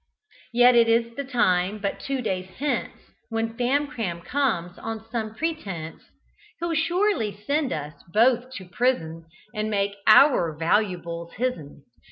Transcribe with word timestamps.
Yet 0.51 0.73
is 0.75 1.15
the 1.15 1.23
time 1.23 1.77
but 1.77 1.99
two 1.99 2.23
days 2.23 2.47
hence 2.57 2.91
When 3.29 3.55
Famcram 3.55 4.25
comes; 4.25 4.79
on 4.79 5.07
some 5.11 5.35
pretence 5.35 6.01
He'll 6.59 6.73
surely 6.73 7.39
send 7.45 7.71
us 7.71 7.93
both 8.11 8.51
to 8.53 8.65
pris'n, 8.65 9.25
And 9.53 9.69
make 9.69 9.93
our 10.07 10.57
valuables 10.57 11.33
hisn. 11.33 11.83